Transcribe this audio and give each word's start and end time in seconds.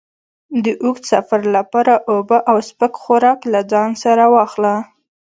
د 0.63 0.65
اوږد 0.83 1.03
سفر 1.11 1.41
لپاره 1.55 1.93
اوبه 2.11 2.37
او 2.49 2.57
سپک 2.69 2.93
خوراک 3.01 3.39
له 3.53 3.61
ځان 3.71 3.89
سره 4.03 4.23
واخله. 4.33 4.75